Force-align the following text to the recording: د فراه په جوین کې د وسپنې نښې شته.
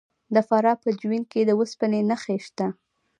د 0.35 0.37
فراه 0.47 0.77
په 0.83 0.89
جوین 0.99 1.23
کې 1.31 1.41
د 1.45 1.51
وسپنې 1.59 2.01
نښې 2.09 2.37
شته. 2.45 2.67